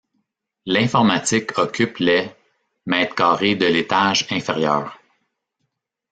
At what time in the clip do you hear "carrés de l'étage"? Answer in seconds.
3.13-4.25